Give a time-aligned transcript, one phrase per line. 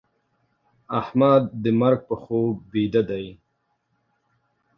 [0.99, 3.25] احمد د مرګ په خوب بيده دی.